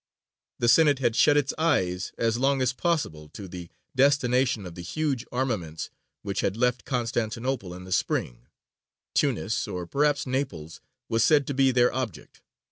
The 0.57 0.67
Senate 0.67 0.97
had 0.97 1.15
shut 1.15 1.37
its 1.37 1.53
eyes 1.59 2.11
as 2.17 2.39
long 2.39 2.59
as 2.59 2.73
possible 2.73 3.29
to 3.33 3.47
the 3.47 3.69
destination 3.95 4.65
of 4.65 4.73
the 4.73 4.81
huge 4.81 5.27
armaments 5.31 5.91
which 6.23 6.39
had 6.41 6.57
left 6.57 6.85
Constantinople 6.85 7.71
in 7.75 7.83
the 7.83 7.91
spring: 7.91 8.47
Tunis, 9.13 9.67
or 9.67 9.85
perhaps 9.85 10.25
Naples, 10.25 10.81
was 11.07 11.23
said 11.23 11.45
to 11.45 11.53
be 11.53 11.69
their 11.69 11.93
object. 11.93 12.41